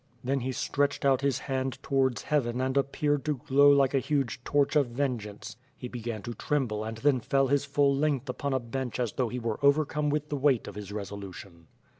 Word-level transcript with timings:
Then 0.23 0.39
he 0.39 0.51
stretched 0.51 1.05
out 1.05 1.21
his 1.21 1.37
hand 1.37 1.77
towards 1.83 2.23
heaven 2.23 2.59
and 2.59 2.75
ap 2.75 2.91
peared 2.91 3.23
to 3.25 3.37
glow 3.37 3.69
like 3.69 3.93
a 3.93 3.99
huge 3.99 4.43
torch 4.43 4.75
of 4.75 4.87
vengean 4.87 5.47
'e 5.47 5.55
he 5.77 5.87
began 5.87 6.23
to 6.23 6.33
tremble 6.33 6.83
and 6.83 6.97
then 6.97 7.19
fell 7.19 7.49
his 7.49 7.65
full 7.65 7.95
length 7.95 8.27
upon 8.27 8.51
a 8.51 8.59
bench 8.59 8.99
as 8.99 9.13
though 9.13 9.29
he 9.29 9.37
were 9.37 9.63
overcome 9.63 10.09
with 10.09 10.29
the 10.29 10.37
weight 10.37 10.67
of 10.67 10.73
his 10.73 10.91
resolution. 10.91 11.67